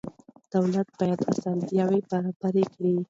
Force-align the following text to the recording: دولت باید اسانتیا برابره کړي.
دولت 0.53 0.87
باید 0.99 1.19
اسانتیا 1.31 1.85
برابره 2.11 2.63
کړي. 2.73 2.93